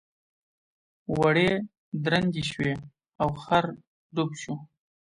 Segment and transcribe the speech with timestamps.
[1.17, 1.49] وړۍ
[2.03, 2.73] درندې شوې
[3.21, 3.65] او خر
[4.15, 4.53] ډوب شو.